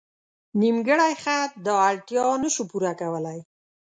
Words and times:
نیمګړی 0.59 1.13
خط 1.23 1.51
دا 1.65 1.73
اړتیا 1.89 2.25
نه 2.43 2.49
شو 2.53 2.63
پوره 2.71 2.91
کولی. 3.01 3.39